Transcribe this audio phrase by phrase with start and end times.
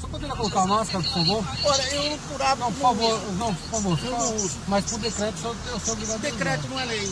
[0.00, 1.44] Só poderia colocar a máscara, por favor?
[1.64, 3.98] Olha, eu por hábito Não, por favor, não, por favor.
[3.98, 7.10] só- Mas por decreto, eu sou, eu sou obrigado decreto não é lei.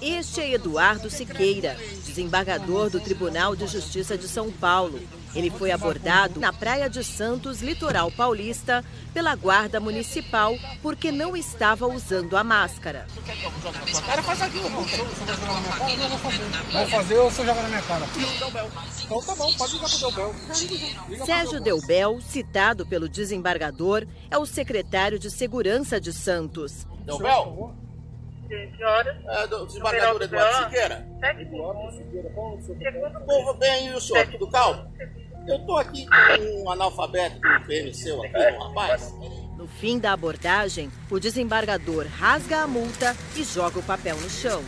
[0.00, 5.00] Este é Eduardo Siqueira, desembargador do Tribunal de Justiça de São Paulo.
[5.34, 8.84] Ele foi abordado na Praia de Santos, litoral paulista,
[9.14, 13.06] pela Guarda Municipal porque não estava usando a máscara.
[14.06, 14.58] Cara, faz aqui,
[16.72, 18.04] Vou fazer ou você joga na minha cara?
[19.04, 20.34] Então tá bom, pode ligar pro Delbel.
[21.24, 26.86] Sérgio Delbel, citado pelo desembargador, é o secretário de Segurança de Santos.
[27.04, 27.74] Delbel?
[28.48, 29.16] Que horas?
[29.26, 31.08] É, do desembargador Eduardo Siqueira.
[31.20, 31.94] Sete segundos.
[32.66, 34.92] Segundo Povo bem, e o senhor, tudo calmo?
[35.46, 39.14] Eu tô aqui com um analfabeto do PM seu aqui, um rapaz.
[39.56, 44.62] No fim da abordagem, o desembargador rasga a multa e joga o papel no chão.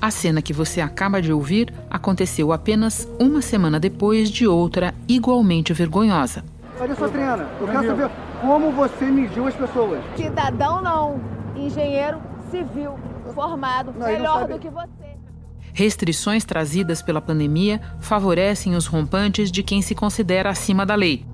[0.00, 5.72] A cena que você acaba de ouvir aconteceu apenas uma semana depois de outra igualmente
[5.72, 6.44] vergonhosa.
[6.80, 8.10] Olha só, Triana, eu quero saber
[8.40, 10.00] como você mediu as pessoas.
[10.16, 11.20] Cidadão não,
[11.56, 12.20] engenheiro
[12.50, 12.98] civil
[13.34, 14.97] formado, Não, melhor do que você.
[15.78, 21.24] Restrições trazidas pela pandemia favorecem os rompantes de quem se considera acima da lei.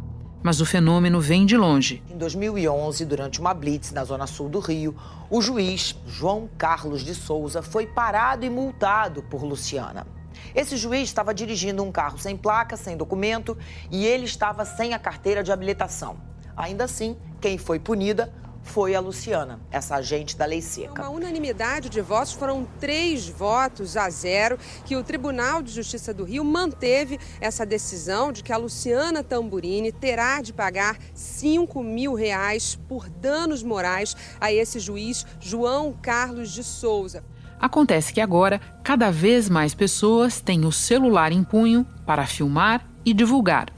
[0.42, 2.02] Mas o fenômeno vem de longe.
[2.10, 4.94] Em 2011, durante uma blitz na zona sul do Rio,
[5.30, 10.06] o juiz João Carlos de Souza foi parado e multado por Luciana.
[10.54, 13.56] Esse juiz estava dirigindo um carro sem placa, sem documento,
[13.90, 16.18] e ele estava sem a carteira de habilitação.
[16.54, 18.30] Ainda assim, quem foi punida
[18.64, 21.02] foi a Luciana, essa agente da lei seca.
[21.02, 26.24] Uma unanimidade de votos, foram três votos a zero, que o Tribunal de Justiça do
[26.24, 32.78] Rio manteve essa decisão de que a Luciana Tamburini terá de pagar 5 mil reais
[32.88, 37.22] por danos morais a esse juiz João Carlos de Souza.
[37.60, 43.14] Acontece que agora, cada vez mais pessoas têm o celular em punho para filmar e
[43.14, 43.68] divulgar.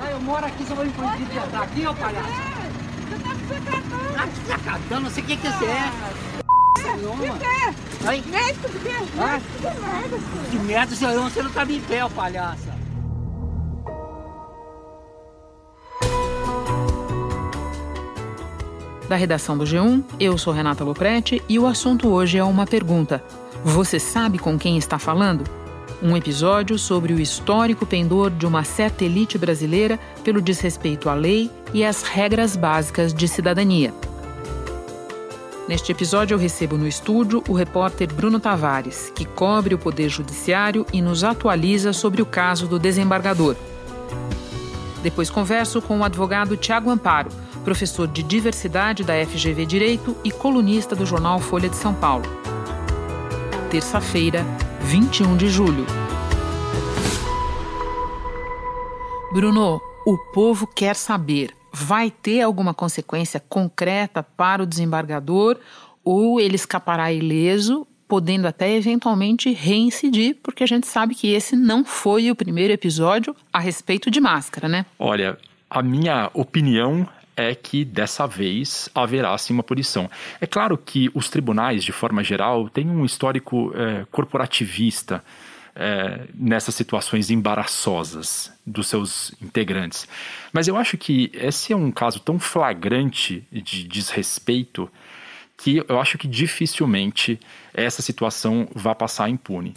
[0.00, 2.55] Ah, eu moro aqui, só vou me aqui, ô palhaço.
[4.18, 5.92] Ah, que sacadão, não sei o que que você é.
[6.96, 7.38] Nenhuma.
[8.06, 8.22] Aí.
[8.26, 8.90] Médico de quê?
[9.18, 10.50] Ah, Que merda, filho.
[10.50, 12.76] que merda, senhor, você não tá em pé, ô palhaça.
[19.08, 23.22] Da redação do G1, eu sou Renata Loprete e o assunto hoje é uma pergunta.
[23.64, 25.44] Você sabe com quem está falando?
[26.02, 31.50] Um episódio sobre o histórico pendor de uma certa elite brasileira pelo desrespeito à lei
[31.72, 33.94] e às regras básicas de cidadania.
[35.66, 40.86] Neste episódio, eu recebo no estúdio o repórter Bruno Tavares, que cobre o Poder Judiciário
[40.92, 43.56] e nos atualiza sobre o caso do desembargador.
[45.02, 47.30] Depois converso com o advogado Tiago Amparo,
[47.64, 52.24] professor de diversidade da FGV Direito e colunista do jornal Folha de São Paulo.
[53.70, 54.46] Terça-feira,
[54.86, 55.84] 21 de julho.
[59.32, 65.58] Bruno, o povo quer saber: vai ter alguma consequência concreta para o desembargador
[66.04, 71.84] ou ele escapará ileso, podendo até eventualmente reincidir, porque a gente sabe que esse não
[71.84, 74.86] foi o primeiro episódio a respeito de máscara, né?
[75.00, 75.36] Olha,
[75.68, 80.10] a minha opinião é que dessa vez haverá sim uma punição.
[80.40, 85.22] É claro que os tribunais, de forma geral, têm um histórico é, corporativista
[85.74, 90.08] é, nessas situações embaraçosas dos seus integrantes.
[90.52, 94.90] Mas eu acho que esse é um caso tão flagrante de desrespeito
[95.56, 97.38] que eu acho que dificilmente
[97.72, 99.74] essa situação vai passar impune.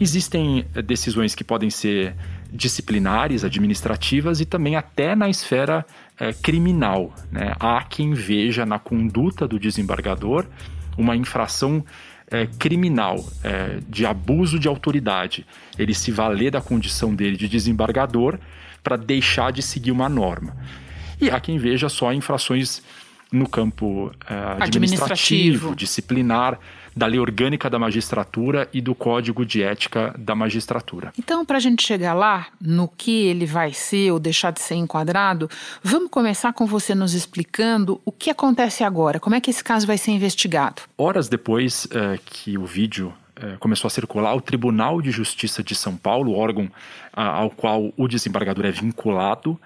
[0.00, 2.14] Existem eh, decisões que podem ser
[2.52, 5.84] disciplinares, administrativas e também até na esfera
[6.18, 7.14] eh, criminal.
[7.30, 7.54] Né?
[7.58, 10.46] Há quem veja na conduta do desembargador
[10.96, 11.84] uma infração
[12.30, 15.46] eh, criminal eh, de abuso de autoridade.
[15.78, 18.38] Ele se valer da condição dele de desembargador
[18.82, 20.56] para deixar de seguir uma norma.
[21.20, 22.82] E há quem veja só infrações
[23.36, 25.76] no campo eh, administrativo, Administrativo.
[25.76, 26.58] disciplinar,
[26.96, 31.12] da lei orgânica da magistratura e do código de ética da magistratura.
[31.18, 34.76] Então, para a gente chegar lá, no que ele vai ser ou deixar de ser
[34.76, 35.50] enquadrado,
[35.82, 39.86] vamos começar com você nos explicando o que acontece agora, como é que esse caso
[39.86, 40.82] vai ser investigado.
[40.96, 45.74] Horas depois eh, que o vídeo eh, começou a circular, o Tribunal de Justiça de
[45.74, 46.70] São Paulo, órgão
[47.12, 49.60] ah, ao qual o desembargador é vinculado,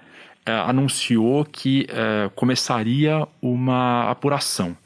[0.46, 4.76] anunciou que eh, começaria uma apuração.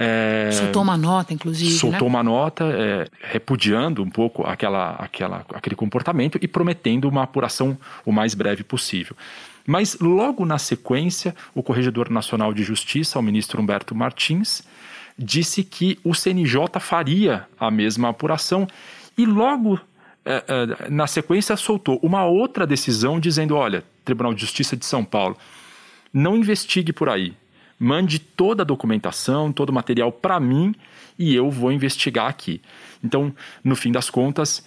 [0.00, 1.72] É, Soltou uma nota, inclusive.
[1.72, 2.06] soltou né?
[2.06, 7.76] uma nota é, repudiando um pouco aquela, aquela, aquele comportamento e prometendo uma apuração
[8.06, 9.16] o mais breve possível.
[9.66, 14.62] Mas logo na sequência, o Corregedor Nacional de Justiça, o ministro Humberto Martins,
[15.18, 18.68] disse que o CNJ faria a mesma apuração
[19.16, 19.80] e logo
[20.24, 25.36] é, na sequência soltou uma outra decisão dizendo, olha, Tribunal de Justiça de São Paulo.
[26.12, 27.34] Não investigue por aí.
[27.78, 30.74] Mande toda a documentação, todo o material para mim
[31.18, 32.60] e eu vou investigar aqui.
[33.04, 33.32] Então,
[33.62, 34.64] no fim das contas,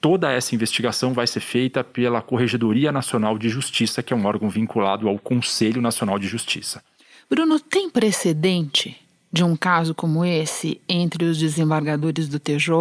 [0.00, 4.48] toda essa investigação vai ser feita pela Corregedoria Nacional de Justiça, que é um órgão
[4.48, 6.82] vinculado ao Conselho Nacional de Justiça.
[7.28, 8.96] Bruno, tem precedente
[9.30, 12.74] de um caso como esse entre os desembargadores do TJ?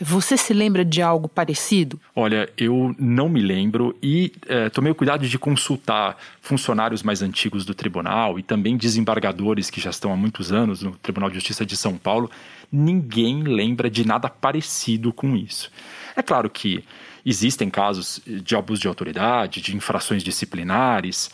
[0.00, 2.00] Você se lembra de algo parecido?
[2.16, 7.64] Olha, eu não me lembro e é, tomei o cuidado de consultar funcionários mais antigos
[7.64, 11.66] do tribunal e também desembargadores que já estão há muitos anos no Tribunal de Justiça
[11.66, 12.30] de São Paulo.
[12.72, 15.70] Ninguém lembra de nada parecido com isso.
[16.16, 16.84] É claro que
[17.24, 21.30] existem casos de abuso de autoridade, de infrações disciplinares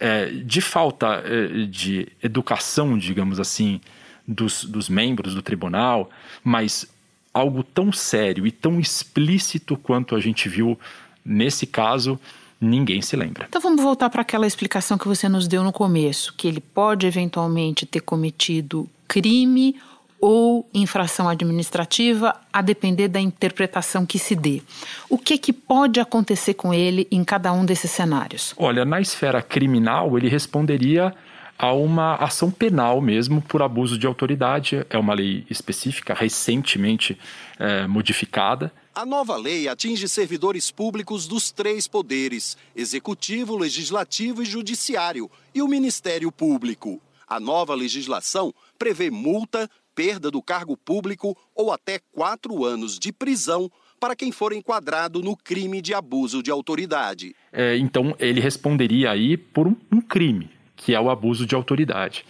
[0.00, 3.80] é, de falta é, de educação, digamos assim,
[4.26, 6.10] dos, dos membros do tribunal,
[6.44, 6.86] mas
[7.32, 10.78] algo tão sério e tão explícito quanto a gente viu
[11.24, 12.18] nesse caso,
[12.60, 13.46] ninguém se lembra.
[13.48, 17.06] Então vamos voltar para aquela explicação que você nos deu no começo, que ele pode
[17.06, 19.76] eventualmente ter cometido crime
[20.20, 24.62] ou infração administrativa, a depender da interpretação que se dê.
[25.08, 28.54] O que, que pode acontecer com ele em cada um desses cenários?
[28.56, 31.14] Olha, na esfera criminal, ele responderia
[31.58, 34.86] a uma ação penal mesmo por abuso de autoridade.
[34.88, 37.18] É uma lei específica, recentemente
[37.58, 38.72] é, modificada.
[38.94, 45.68] A nova lei atinge servidores públicos dos três poderes: executivo, legislativo e judiciário, e o
[45.68, 47.00] Ministério Público.
[47.26, 49.68] A nova legislação prevê multa,
[49.98, 53.68] perda do cargo público ou até quatro anos de prisão
[53.98, 57.34] para quem for enquadrado no crime de abuso de autoridade.
[57.52, 62.24] É, então, ele responderia aí por um, crime, que é o abuso de autoridade.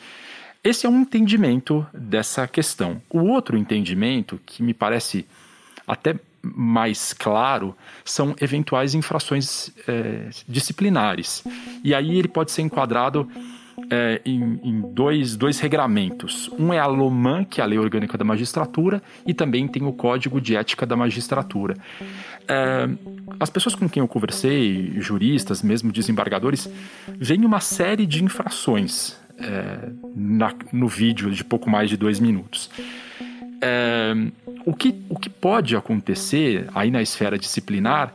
[0.65, 3.03] Esse é um entendimento dessa questão.
[3.11, 5.27] O outro entendimento, que me parece
[5.87, 11.45] até mais claro, são eventuais infrações é, disciplinares.
[11.85, 13.31] E aí ele pode ser enquadrado
[13.91, 16.51] é, em, em, dois, dois regramentos.
[16.59, 19.93] Um é a LOMAN, que é a Lei Orgânica da Magistratura, e também tem o
[19.93, 21.77] Código de Ética da Magistratura.
[22.47, 22.89] É,
[23.39, 26.69] as pessoas com quem eu conversei, juristas, mesmo desembargadores,
[27.19, 32.71] veem uma série de infrações é, na, no vídeo de pouco mais de dois minutos.
[33.61, 34.15] É,
[34.65, 38.15] o, que, o que pode acontecer aí na esfera disciplinar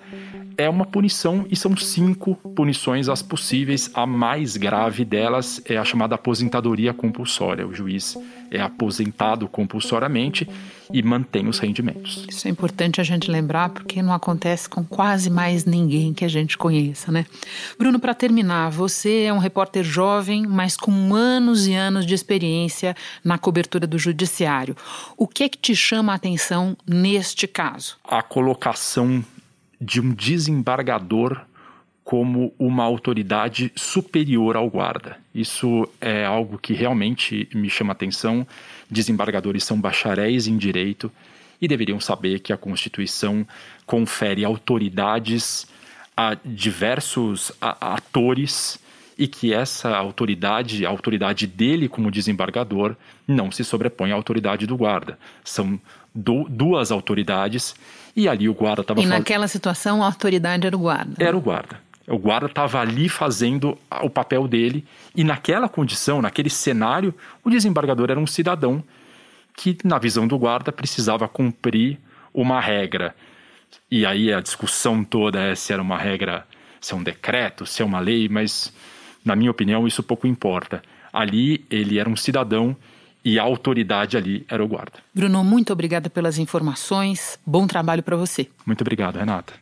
[0.57, 3.89] é uma punição e são cinco punições as possíveis.
[3.93, 7.67] A mais grave delas é a chamada aposentadoria compulsória.
[7.67, 8.17] O juiz
[8.51, 10.47] é aposentado compulsoriamente
[10.91, 12.25] e mantém os rendimentos.
[12.27, 16.27] Isso é importante a gente lembrar porque não acontece com quase mais ninguém que a
[16.27, 17.25] gente conheça, né?
[17.77, 22.95] Bruno, para terminar, você é um repórter jovem, mas com anos e anos de experiência
[23.23, 24.75] na cobertura do judiciário.
[25.17, 27.97] O que é que te chama a atenção neste caso?
[28.03, 29.23] A colocação
[29.79, 31.41] de um desembargador
[32.03, 35.17] como uma autoridade superior ao guarda.
[35.33, 38.45] Isso é algo que realmente me chama atenção.
[38.89, 41.11] Desembargadores são bacharéis em direito
[41.61, 43.47] e deveriam saber que a Constituição
[43.85, 45.65] confere autoridades
[46.15, 48.77] a diversos atores
[49.17, 52.95] e que essa autoridade, a autoridade dele como desembargador,
[53.27, 55.17] não se sobrepõe à autoridade do guarda.
[55.43, 55.79] São
[56.13, 57.75] do, duas autoridades
[58.15, 59.01] e ali o guarda estava...
[59.01, 61.15] E naquela situação a autoridade era o guarda.
[61.17, 61.79] Era o guarda.
[62.07, 68.11] O guarda estava ali fazendo o papel dele e naquela condição, naquele cenário, o desembargador
[68.11, 68.83] era um cidadão
[69.55, 71.97] que, na visão do guarda, precisava cumprir
[72.33, 73.15] uma regra.
[73.89, 76.45] E aí a discussão toda é se era uma regra,
[76.81, 78.73] se é um decreto, se é uma lei, mas
[79.23, 80.83] na minha opinião isso pouco importa.
[81.11, 82.75] Ali ele era um cidadão
[83.23, 84.99] e a autoridade ali era o guarda.
[85.13, 87.39] Bruno, muito obrigada pelas informações.
[87.45, 88.49] Bom trabalho para você.
[88.65, 89.53] Muito obrigado, Renata.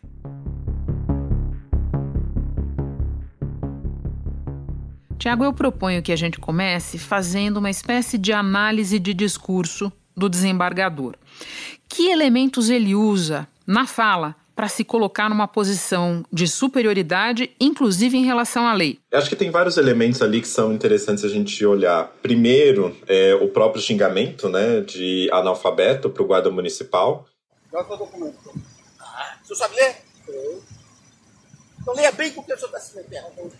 [5.21, 10.27] Tiago, eu proponho que a gente comece fazendo uma espécie de análise de discurso do
[10.27, 11.13] desembargador.
[11.87, 18.25] Que elementos ele usa na fala para se colocar numa posição de superioridade, inclusive em
[18.25, 18.97] relação à lei?
[19.11, 22.11] Eu acho que tem vários elementos ali que são interessantes a gente olhar.
[22.23, 27.27] Primeiro, é o próprio xingamento né, de analfabeto para o guarda municipal.
[27.69, 28.55] Qual é o documento?
[28.99, 29.97] Ah, o senhor sabe ler?
[30.25, 30.61] Sim.
[31.79, 33.51] Então leia bem com o que o senhor está se metendo.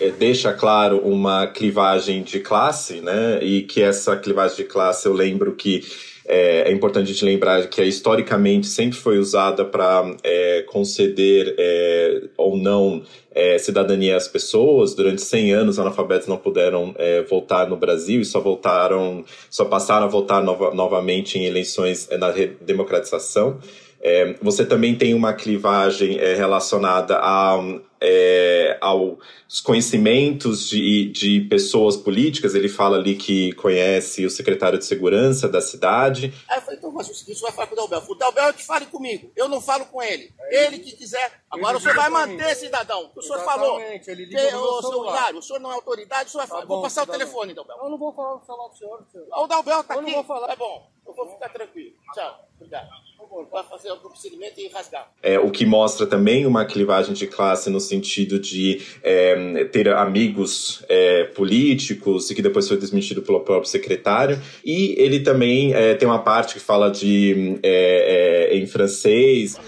[0.00, 3.42] É, deixa claro uma clivagem de classe, né?
[3.42, 5.82] E que essa clivagem de classe eu lembro que
[6.28, 12.24] é, é importante a gente lembrar que historicamente sempre foi usada para é, conceder é,
[12.36, 13.02] ou não
[13.34, 14.94] é, cidadania às pessoas.
[14.94, 20.04] Durante 100 anos, analfabetos não puderam é, votar no Brasil e só voltaram, só passaram
[20.04, 23.58] a votar nova, novamente em eleições é, na democratização.
[24.00, 27.58] É, você também tem uma clivagem é, relacionada a,
[28.00, 32.54] é, aos conhecimentos de, de pessoas políticas.
[32.54, 36.32] Ele fala ali que conhece o secretário de segurança da cidade.
[36.48, 38.02] Aí eu falei, então, mas o seguinte, vai falar com o Dalbel.
[38.08, 39.32] O Dalbel é que fale comigo.
[39.34, 40.32] Eu não falo com ele.
[40.50, 41.42] Ele que quiser.
[41.50, 43.10] Agora o senhor vai manter, cidadão.
[43.16, 43.80] O senhor falou.
[43.80, 45.34] Ele Que, liga o celular.
[45.34, 46.60] O senhor não é autoridade, o senhor vai falar.
[46.60, 47.76] Tá bom, vou passar o telefone, Dalbel.
[47.82, 49.26] Eu não vou falar no celular do senhor, senhor.
[49.32, 50.14] O Dalbel tá Eu não aqui.
[50.16, 50.52] vou falar.
[50.52, 50.88] É bom.
[51.06, 51.94] Eu vou ficar tranquilo.
[52.14, 52.48] Tchau.
[52.56, 53.07] Obrigado.
[53.50, 55.10] Vai fazer o procedimento e rasgar.
[55.22, 60.84] É, o que mostra também uma clivagem de classe no sentido de é, ter amigos
[60.88, 64.40] é, políticos e que depois foi desmentido pelo próprio secretário.
[64.64, 69.58] E ele também é, tem uma parte que fala de é, é, em francês.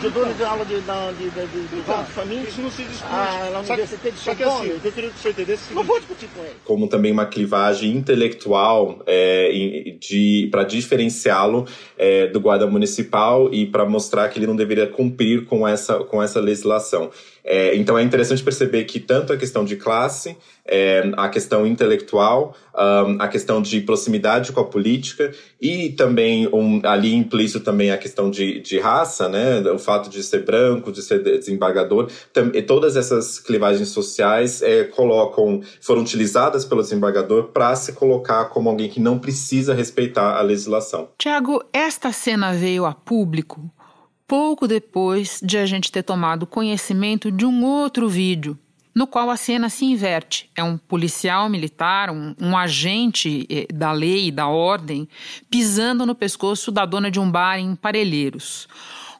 [0.00, 0.04] Sorbonne, a Paris.
[0.04, 2.44] Je donne des aulas de, de, de, de, de, de de famille.
[2.48, 3.04] Isso não se discute.
[3.10, 4.70] Ah, na Université de Só que Sorbonne.
[4.72, 6.54] assim, eu queria que o senhor entendesse é o Não vou discutir com ele.
[6.64, 13.84] como também uma clivagem intelectual é, de para diferenciá-lo é, do guarda municipal e para
[13.84, 17.10] mostrar que ele não deveria cumprir com essa com essa legislação.
[17.44, 20.36] É, então é interessante perceber que tanto a questão de classe,
[20.68, 26.80] é, a questão intelectual, ahn, a questão de proximidade com a política e também um,
[26.84, 31.02] ali implícito também a questão de, de raça, né, o fato de ser branco, de
[31.02, 32.08] ser desembargador,
[32.66, 38.88] todas essas clivagens sociais é, colocam, foram utilizadas pelo desembargador para se colocar como alguém
[38.88, 41.08] que não precisa respeitar a legislação.
[41.18, 43.70] Tiago, esta cena veio a público
[44.28, 48.58] pouco depois de a gente ter tomado conhecimento de um outro vídeo,
[48.98, 50.50] no qual a cena se inverte.
[50.56, 55.08] É um policial militar, um, um agente eh, da lei e da ordem,
[55.48, 58.66] pisando no pescoço da dona de um bar em Parelheiros.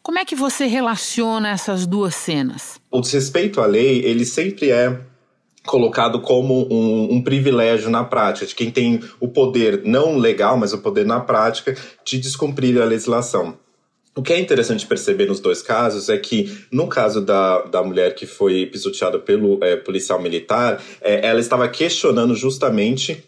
[0.02, 2.80] Como é que você relaciona essas duas cenas?
[2.90, 5.00] O desrespeito à lei, ele sempre é
[5.64, 10.72] colocado como um, um privilégio na prática, de quem tem o poder não legal, mas
[10.72, 13.56] o poder na prática de descumprir a legislação.
[14.18, 18.16] O que é interessante perceber nos dois casos é que, no caso da, da mulher
[18.16, 23.24] que foi pisoteada pelo é, policial militar, é, ela estava questionando justamente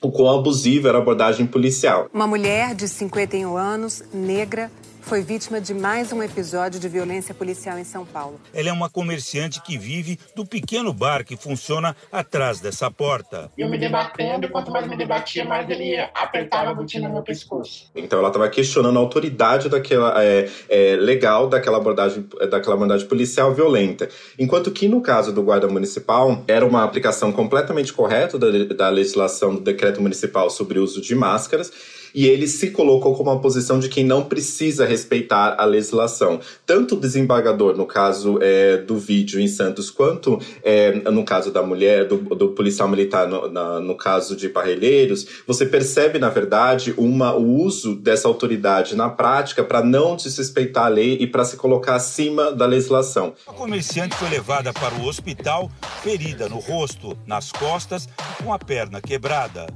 [0.00, 2.08] o quão abusiva era a abordagem policial.
[2.14, 4.70] Uma mulher de 51 anos, negra,
[5.02, 8.40] foi vítima de mais um episódio de violência policial em São Paulo.
[8.54, 13.50] Ela é uma comerciante que vive do pequeno bar que funciona atrás dessa porta.
[13.58, 17.22] Eu me debatendo, e quanto mais me debatia, mais ele apertava a botina no meu
[17.22, 17.90] pescoço.
[17.94, 23.52] Então ela estava questionando a autoridade daquela é, é, legal daquela abordagem, daquela abordagem policial
[23.52, 24.08] violenta.
[24.38, 29.54] Enquanto que no caso do guarda municipal era uma aplicação completamente correta da, da legislação
[29.54, 31.72] do decreto municipal sobre o uso de máscaras
[32.14, 36.40] e ele se colocou como uma posição de quem não precisa respeitar a legislação.
[36.64, 41.62] Tanto o desembargador, no caso é, do vídeo em Santos, quanto é, no caso da
[41.62, 46.94] mulher, do, do policial militar, no, na, no caso de Parrelheiros, você percebe, na verdade,
[46.96, 51.56] uma, o uso dessa autoridade na prática para não desrespeitar a lei e para se
[51.56, 53.34] colocar acima da legislação.
[53.46, 55.70] A comerciante foi levada para o hospital,
[56.02, 58.08] ferida no rosto, nas costas
[58.38, 59.66] e com a perna quebrada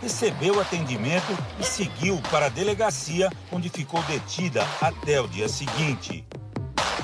[0.00, 6.24] recebeu atendimento e seguiu para a delegacia, onde ficou detida até o dia seguinte.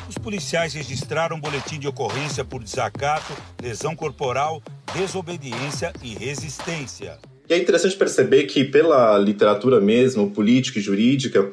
[0.08, 4.62] Os policiais registraram boletim de ocorrência por desacato, lesão corporal,
[4.94, 7.18] desobediência e resistência.
[7.48, 11.52] E é interessante perceber que, pela literatura mesmo, política e jurídica,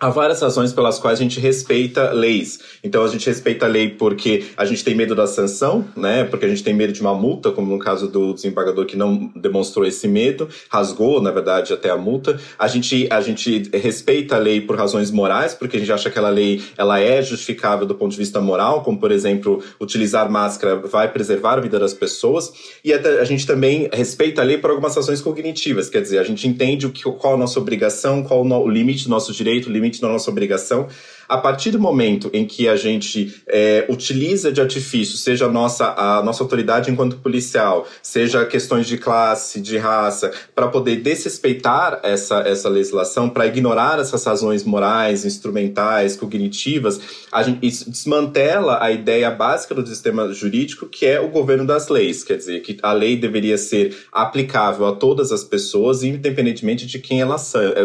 [0.00, 2.60] Há várias razões pelas quais a gente respeita leis.
[2.84, 6.22] Então a gente respeita a lei porque a gente tem medo da sanção, né?
[6.22, 9.28] Porque a gente tem medo de uma multa, como no caso do desembargador que não
[9.34, 12.40] demonstrou esse medo, rasgou, na verdade, até a multa.
[12.56, 16.10] A gente, a gente respeita a lei por razões morais, porque a gente acha que
[16.10, 20.76] aquela lei ela é justificável do ponto de vista moral, como por exemplo, utilizar máscara
[20.76, 22.52] vai preservar a vida das pessoas.
[22.84, 26.46] E a gente também respeita a lei por algumas razões cognitivas, quer dizer, a gente
[26.46, 29.87] entende o que, qual a nossa obrigação, qual o limite do nosso direito, o limite
[30.00, 30.88] da nossa obrigação.
[31.28, 35.92] A partir do momento em que a gente é, utiliza de artifício, seja a nossa,
[35.92, 42.38] a nossa autoridade enquanto policial, seja questões de classe, de raça, para poder desrespeitar essa,
[42.40, 46.98] essa legislação, para ignorar essas razões morais, instrumentais, cognitivas,
[47.30, 51.88] a gente, isso desmantela a ideia básica do sistema jurídico, que é o governo das
[51.88, 52.24] leis.
[52.24, 57.20] Quer dizer, que a lei deveria ser aplicável a todas as pessoas, independentemente de quem,
[57.20, 57.36] ela,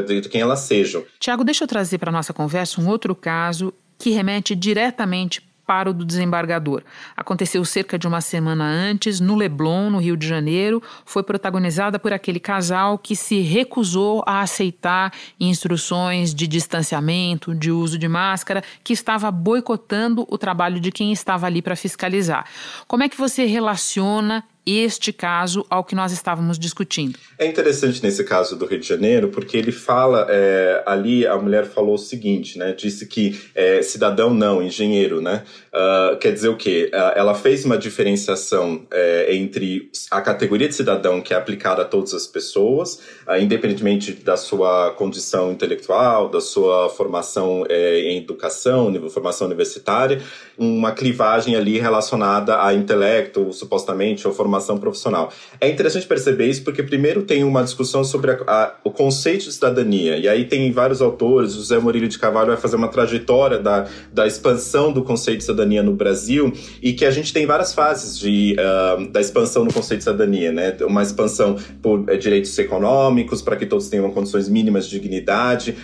[0.07, 1.03] de quem elas sejam.
[1.19, 5.89] Tiago, deixa eu trazer para nossa conversa um outro caso caso que remete diretamente para
[5.89, 6.83] o do desembargador.
[7.17, 10.83] Aconteceu cerca de uma semana antes, no Leblon, no Rio de Janeiro.
[11.03, 17.97] Foi protagonizada por aquele casal que se recusou a aceitar instruções de distanciamento, de uso
[17.97, 22.45] de máscara, que estava boicotando o trabalho de quem estava ali para fiscalizar.
[22.87, 27.17] Como é que você relaciona este caso ao que nós estávamos discutindo?
[27.37, 31.65] É interessante nesse caso do Rio de Janeiro, porque ele fala, é, ali a mulher
[31.65, 32.73] falou o seguinte, né?
[32.73, 35.43] Disse que é, cidadão não, engenheiro, né?
[35.73, 36.91] Uh, quer dizer o quê?
[36.93, 41.85] Uh, ela fez uma diferenciação é, entre a categoria de cidadão que é aplicada a
[41.85, 48.93] todas as pessoas, uh, independentemente da sua condição intelectual, da sua formação é, em educação,
[49.09, 50.21] formação universitária,
[50.57, 55.31] uma clivagem ali relacionada a intelecto, supostamente, ou formação profissional.
[55.59, 59.51] É interessante perceber isso porque, primeiro, tem uma discussão sobre a, a, o conceito de
[59.51, 63.87] cidadania, e aí tem vários autores, José Murilo de Carvalho vai fazer uma trajetória da,
[64.11, 68.19] da expansão do conceito de cidadania no Brasil, e que a gente tem várias fases
[68.19, 70.75] de, uh, da expansão no conceito de cidadania, né?
[70.81, 75.75] Uma expansão por é, direitos econômicos, para que todos tenham condições mínimas de dignidade,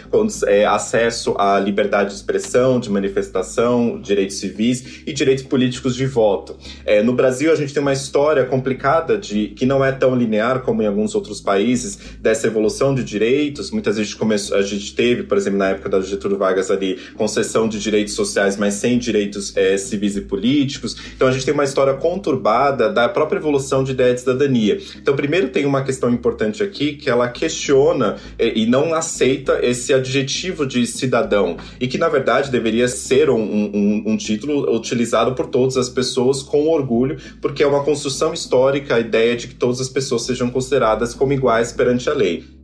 [0.46, 6.58] é, acesso à liberdade de expressão, de manifestação, direitos civis e direitos políticos de voto.
[6.86, 10.62] É, no Brasil, a gente tem uma história complicada de que não é tão linear
[10.62, 13.72] como em alguns outros países dessa evolução de direitos.
[13.72, 17.68] Muitas vezes começou, a gente teve, por exemplo, na época da Getúlio Vargas ali, concessão
[17.68, 20.96] de direitos sociais, mas sem direitos é, civis e políticos.
[21.16, 24.80] Então a gente tem uma história conturbada da própria evolução de ideia de cidadania.
[24.98, 30.66] Então, primeiro tem uma questão importante aqui que ela questiona e não aceita esse adjetivo
[30.66, 35.78] de cidadão e que na verdade deveria ser um, um, um título utilizado por todas
[35.78, 39.90] as pessoas com orgulho, porque é uma construção histórica a ideia de que todas as
[39.90, 42.59] pessoas sejam consideradas como iguais perante a lei.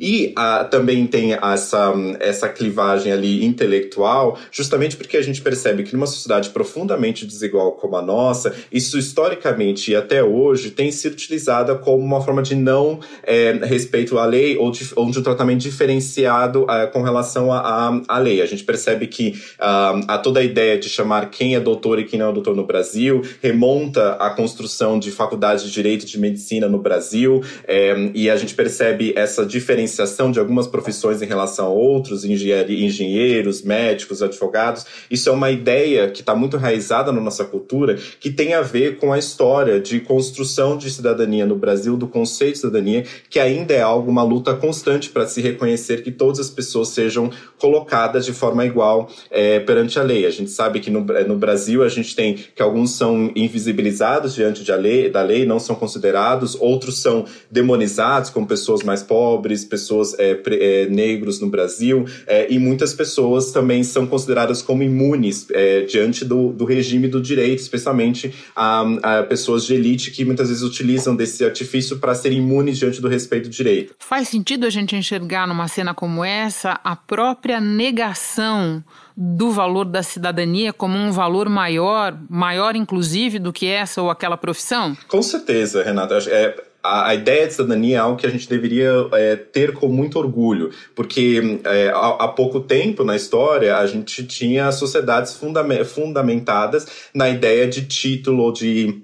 [0.00, 5.92] E ah, também tem essa, essa clivagem ali intelectual, justamente porque a gente percebe que
[5.92, 11.74] numa sociedade profundamente desigual como a nossa, isso historicamente e até hoje tem sido utilizada
[11.74, 15.60] como uma forma de não é, respeito à lei ou de, ou de um tratamento
[15.60, 18.40] diferenciado é, com relação à lei.
[18.40, 22.04] A gente percebe que ah, a toda a ideia de chamar quem é doutor e
[22.04, 26.68] quem não é doutor no Brasil remonta à construção de faculdades de direito de medicina
[26.68, 31.66] no Brasil, é, e a gente percebe essa diferenciação diferenciação de algumas profissões em relação
[31.66, 34.86] a outros, engenheiros, médicos, advogados.
[35.10, 38.96] Isso é uma ideia que está muito enraizada na nossa cultura, que tem a ver
[38.98, 43.74] com a história de construção de cidadania no Brasil, do conceito de cidadania, que ainda
[43.74, 48.32] é algo, uma luta constante para se reconhecer que todas as pessoas sejam colocadas de
[48.32, 50.26] forma igual é, perante a lei.
[50.26, 54.62] A gente sabe que no, no Brasil a gente tem que alguns são invisibilizados diante
[54.62, 59.79] de lei, da lei, não são considerados, outros são demonizados como pessoas mais pobres, pessoas
[59.80, 65.46] pessoas é, é, negros no Brasil, é, e muitas pessoas também são consideradas como imunes
[65.50, 70.48] é, diante do, do, regime do direito, especialmente a, a, pessoas de elite que muitas
[70.48, 73.94] vezes utilizam desse artifício para serem imunes diante do respeito do direito.
[73.98, 78.84] Faz sentido a gente enxergar numa cena como essa a própria negação
[79.16, 84.36] do valor da cidadania como um valor maior, maior inclusive do que essa ou aquela
[84.36, 84.96] profissão?
[85.08, 86.18] Com certeza, Renata.
[86.28, 89.88] É, a, a, ideia de cidadania é algo que a gente deveria é, ter com
[89.88, 95.38] muito orgulho, porque é, há, há, pouco tempo na história a gente tinha sociedades
[95.86, 99.02] fundamentadas na ideia de título, de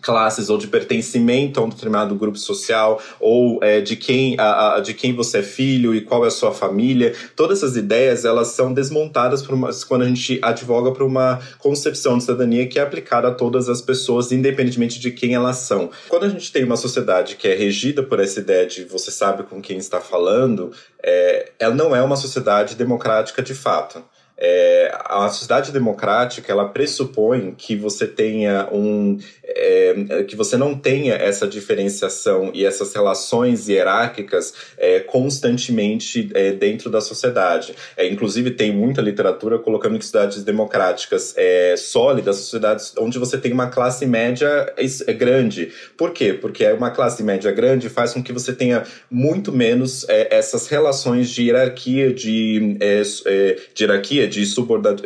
[0.00, 4.80] classes ou de pertencimento a um determinado grupo social ou é, de quem a, a,
[4.80, 7.14] de quem você é filho e qual é a sua família.
[7.36, 12.24] Todas essas ideias elas são desmontadas uma, quando a gente advoga para uma concepção de
[12.24, 15.90] cidadania que é aplicada a todas as pessoas independentemente de quem elas são.
[16.08, 19.42] Quando a gente tem uma sociedade que é regida por essa ideia de você sabe
[19.42, 24.02] com quem está falando é, ela não é uma sociedade democrática de fato
[24.40, 31.14] é, a sociedade democrática ela pressupõe que você tenha um é, que você não tenha
[31.14, 37.74] essa diferenciação e essas relações hierárquicas é, constantemente é, dentro da sociedade.
[37.96, 43.52] É, inclusive tem muita literatura colocando que sociedades democráticas é, sólidas, sociedades onde você tem
[43.52, 44.72] uma classe média
[45.18, 45.72] grande.
[45.96, 46.32] Por quê?
[46.32, 51.44] Porque uma classe média grande faz com que você tenha muito menos essas relações de
[51.44, 52.78] hierarquia, de,
[53.74, 54.46] de hierarquia, de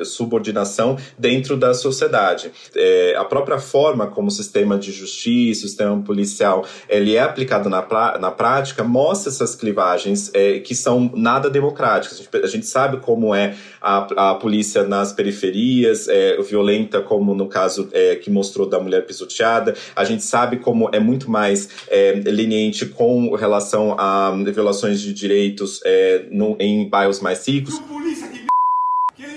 [0.05, 2.53] subordinação dentro da sociedade.
[2.77, 7.69] É, a própria forma como o sistema de justiça, o sistema policial, ele é aplicado
[7.69, 7.85] na,
[8.21, 12.21] na prática, mostra essas clivagens é, que são nada democráticas.
[12.21, 17.35] A gente, a gente sabe como é a, a polícia nas periferias, é, violenta, como
[17.35, 19.75] no caso é, que mostrou da mulher pisoteada.
[19.97, 25.81] A gente sabe como é muito mais é, leniente com relação a violações de direitos
[25.85, 27.81] é, no, em bairros mais ricos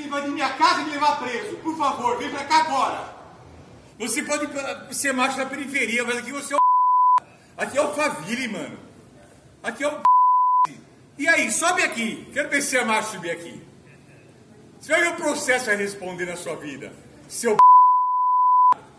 [0.08, 1.56] invadir minha casa e me levar preso.
[1.58, 3.16] Por favor, vem pra cá agora.
[4.00, 4.48] Você pode
[4.96, 6.60] ser macho na periferia, mas aqui você é o.
[7.58, 8.80] Aqui é o Faville, mano.
[9.64, 10.02] Aqui é o.
[11.18, 12.30] E aí, sobe aqui.
[12.32, 13.60] Quero ver se é macho subir aqui.
[14.80, 16.94] Você vai ver o processo a responder na sua vida.
[17.28, 17.58] Seu.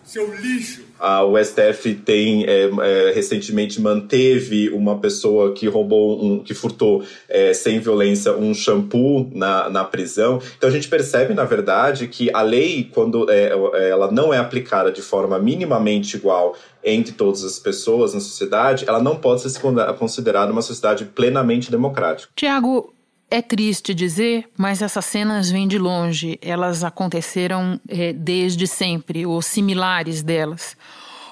[0.09, 0.83] Seu lixo.
[0.99, 7.05] Ah, o STF tem é, é, recentemente manteve uma pessoa que roubou um, que furtou
[7.29, 10.41] é, sem violência um shampoo na, na prisão.
[10.57, 13.51] Então a gente percebe na verdade que a lei quando é,
[13.91, 19.03] ela não é aplicada de forma minimamente igual entre todas as pessoas na sociedade, ela
[19.03, 19.61] não pode ser
[19.99, 22.33] considerada uma sociedade plenamente democrática.
[22.35, 22.95] Tiago,
[23.31, 26.39] é triste dizer, mas essas cenas vêm de longe.
[26.41, 30.77] Elas aconteceram é, desde sempre, ou similares delas.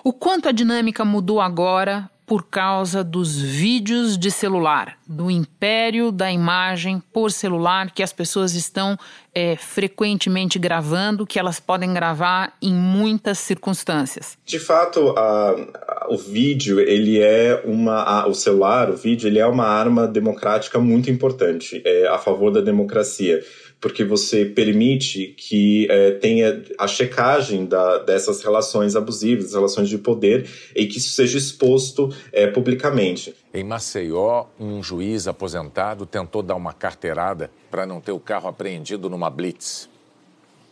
[0.04, 6.31] O quanto a dinâmica mudou agora por causa dos vídeos de celular, do império da
[6.31, 8.99] imagem por celular que as pessoas estão
[9.33, 14.37] é, frequentemente gravando, que elas podem gravar em muitas circunstâncias.
[14.45, 19.39] De fato, a, a, o vídeo ele é uma, a, o celular, o vídeo ele
[19.39, 23.41] é uma arma democrática muito importante, é, a favor da democracia
[23.81, 30.49] porque você permite que é, tenha a checagem da, dessas relações abusivas, relações de poder,
[30.75, 33.35] e que isso seja exposto é, publicamente.
[33.53, 39.09] Em Maceió, um juiz aposentado tentou dar uma carteirada para não ter o carro apreendido
[39.11, 39.89] numa blitz.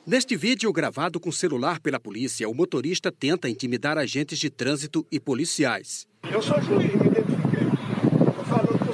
[0.07, 5.19] Neste vídeo gravado com celular pela polícia, o motorista tenta intimidar agentes de trânsito e
[5.19, 6.07] policiais.
[6.31, 7.67] Eu sou juiz, me identifiquei.
[8.29, 8.94] Estou falando com os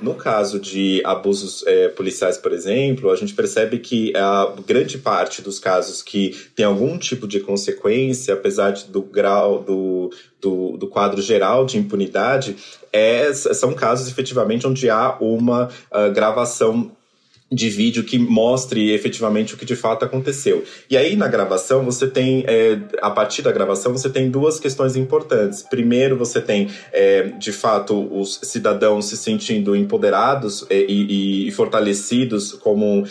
[0.00, 5.42] No caso de abusos é, policiais, por exemplo, a gente percebe que a grande parte
[5.42, 10.10] dos casos que tem algum tipo de consequência, apesar do grau do,
[10.40, 12.56] do, do, quadro geral de impunidade,
[12.92, 16.95] é, são casos efetivamente onde há uma uh, gravação
[17.50, 20.64] de vídeo que mostre efetivamente o que de fato aconteceu.
[20.90, 24.96] E aí na gravação você tem, é, a partir da gravação você tem duas questões
[24.96, 25.62] importantes.
[25.62, 32.52] Primeiro você tem, é, de fato, os cidadãos se sentindo empoderados é, e, e, fortalecidos
[32.54, 33.04] como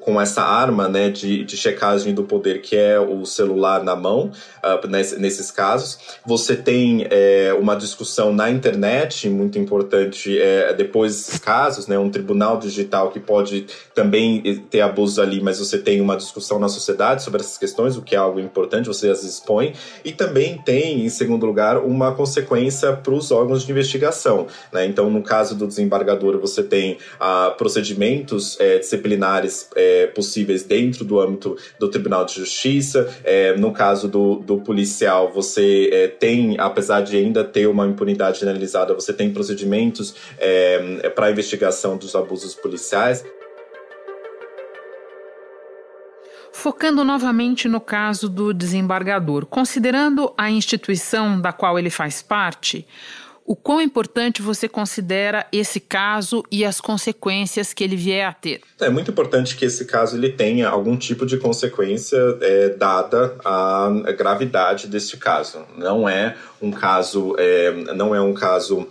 [0.00, 4.30] com essa arma, né, de, de checagem do poder que é o celular na mão
[4.62, 5.98] uh, nesse, nesses casos.
[6.26, 10.38] Você tem é, uma discussão na internet muito importante
[10.76, 15.78] depois desses casos, né, um tribunal digital que pode também ter abusos ali, mas você
[15.78, 19.22] tem uma discussão na sociedade sobre essas questões, o que é algo importante, você as
[19.22, 19.72] expõe,
[20.04, 24.46] e também tem, em segundo lugar, uma consequência para os órgãos de investigação.
[24.72, 24.86] Né?
[24.86, 31.20] Então, no caso do desembargador, você tem ah, procedimentos é, disciplinares é, possíveis dentro do
[31.20, 37.16] âmbito do Tribunal de Justiça, é, no caso do, do policial, você tem, apesar de
[37.16, 40.14] ainda ter uma impunidade generalizada, você tem procedimentos
[41.14, 43.24] para investigação dos abusos policiais.
[46.60, 52.84] Focando novamente no caso do desembargador, considerando a instituição da qual ele faz parte,
[53.46, 58.60] o quão importante você considera esse caso e as consequências que ele vier a ter?
[58.80, 63.88] É muito importante que esse caso ele tenha algum tipo de consequência é, dada a
[64.18, 65.64] gravidade deste caso.
[65.76, 68.88] Não é um caso, é, não é um caso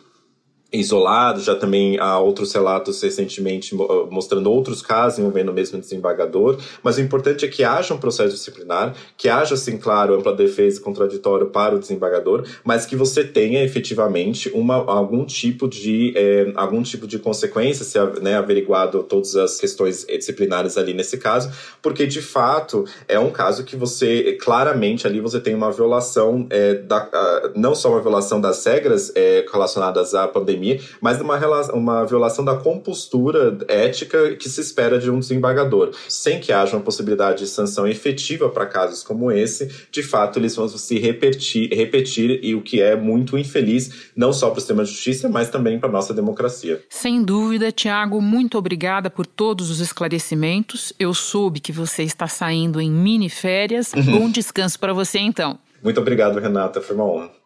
[0.71, 6.57] isolado, já também há outros relatos recentemente ah, mostrando outros casos envolvendo o mesmo desembargador,
[6.83, 10.79] mas o importante é que haja um processo disciplinar, que haja, assim, claro, ampla defesa
[10.79, 16.51] e contraditório para o desembargador, mas que você tenha efetivamente uma, algum tipo de é,
[16.55, 21.51] algum tipo de consequência, se né, averiguado todas as questões disciplinares ali nesse caso,
[21.81, 26.75] porque de fato é um caso que você claramente ali você tem uma violação é,
[26.75, 30.56] da, não só uma violação das regras é, relacionadas à pandemia
[31.01, 31.37] mas uma,
[31.73, 35.91] uma violação da compostura ética que se espera de um desembargador.
[36.07, 40.55] Sem que haja uma possibilidade de sanção efetiva para casos como esse, de fato eles
[40.55, 44.83] vão se repetir, repetir e o que é muito infeliz, não só para o sistema
[44.83, 46.81] de justiça, mas também para a nossa democracia.
[46.89, 50.93] Sem dúvida, Tiago, muito obrigada por todos os esclarecimentos.
[50.99, 53.93] Eu soube que você está saindo em mini férias.
[53.93, 54.19] Uhum.
[54.19, 55.59] Bom descanso para você então.
[55.83, 56.81] Muito obrigado, Renata.
[56.81, 57.36] Foi uma honra.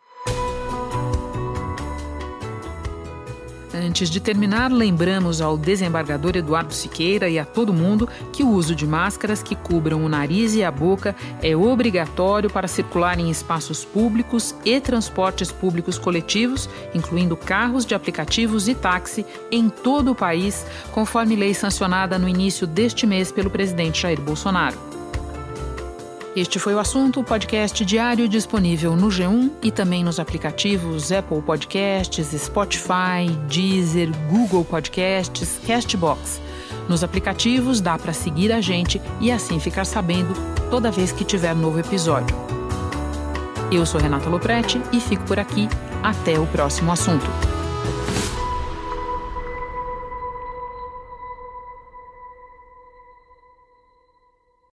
[3.92, 8.74] Antes de terminar, lembramos ao desembargador Eduardo Siqueira e a todo mundo que o uso
[8.74, 13.84] de máscaras que cubram o nariz e a boca é obrigatório para circular em espaços
[13.84, 20.66] públicos e transportes públicos coletivos, incluindo carros de aplicativos e táxi, em todo o país,
[20.94, 24.91] conforme lei sancionada no início deste mês pelo presidente Jair Bolsonaro.
[26.34, 32.26] Este foi o assunto, podcast diário disponível no G1 e também nos aplicativos Apple Podcasts,
[32.42, 36.40] Spotify, Deezer, Google Podcasts, Castbox.
[36.88, 40.34] Nos aplicativos dá para seguir a gente e assim ficar sabendo
[40.70, 42.34] toda vez que tiver novo episódio.
[43.70, 45.68] Eu sou Renata Loprete e fico por aqui.
[46.02, 47.51] Até o próximo assunto.